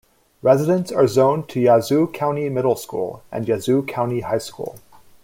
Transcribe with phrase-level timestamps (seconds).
[0.41, 4.79] Residents are zoned to Yazoo County Middle School and Yazoo County High School.